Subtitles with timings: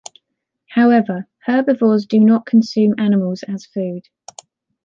[0.69, 4.07] However, herbivores do not consume animals as food.